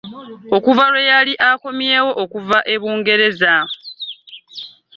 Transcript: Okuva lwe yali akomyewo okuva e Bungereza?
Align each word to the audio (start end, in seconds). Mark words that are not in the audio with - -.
Okuva 0.57 0.83
lwe 0.91 1.01
yali 1.11 1.33
akomyewo 1.49 2.09
okuva 2.23 2.57
e 2.73 2.75
Bungereza? 2.81 3.55